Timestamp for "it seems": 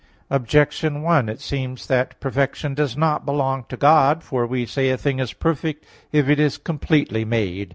1.29-1.85